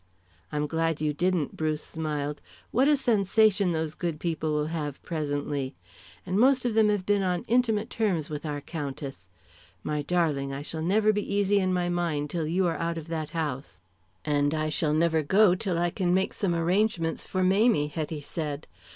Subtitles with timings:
[0.51, 2.41] "I'm glad you didn't," Bruce smiled.
[2.71, 5.75] "What a sensation those good people will have presently!
[6.25, 9.29] And most of them have been on intimate terms with our Countess.
[9.83, 13.09] My darling, I shall never be easy in my mind till you are out of
[13.09, 13.83] that house."
[14.25, 18.65] "And I shall never go till I can make some arrangements for Mamie," Hetty said.